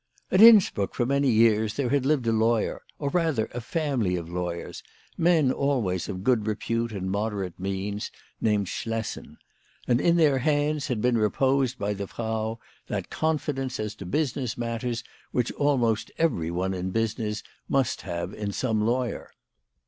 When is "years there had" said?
1.29-2.07